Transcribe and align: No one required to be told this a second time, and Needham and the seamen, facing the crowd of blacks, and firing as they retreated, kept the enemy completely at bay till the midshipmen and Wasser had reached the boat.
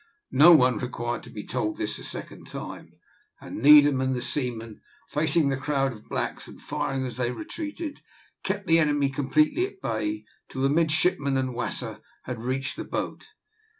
No 0.31 0.51
one 0.53 0.79
required 0.79 1.21
to 1.21 1.29
be 1.29 1.43
told 1.45 1.77
this 1.77 1.99
a 1.99 2.03
second 2.03 2.47
time, 2.47 2.93
and 3.39 3.61
Needham 3.61 4.01
and 4.01 4.15
the 4.15 4.21
seamen, 4.23 4.81
facing 5.11 5.49
the 5.49 5.57
crowd 5.57 5.93
of 5.93 6.09
blacks, 6.09 6.47
and 6.47 6.59
firing 6.59 7.05
as 7.05 7.17
they 7.17 7.31
retreated, 7.31 8.01
kept 8.43 8.65
the 8.65 8.79
enemy 8.79 9.09
completely 9.09 9.67
at 9.67 9.79
bay 9.79 10.25
till 10.49 10.63
the 10.63 10.69
midshipmen 10.69 11.37
and 11.37 11.53
Wasser 11.53 12.01
had 12.23 12.41
reached 12.41 12.77
the 12.77 12.83
boat. 12.83 13.27